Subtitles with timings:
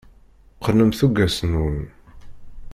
[0.57, 1.79] Qqnem tuggas-nwen.